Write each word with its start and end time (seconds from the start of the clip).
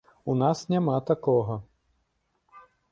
У 0.33 0.35
нас 0.41 0.63
няма 0.75 0.95
такога! 1.11 1.61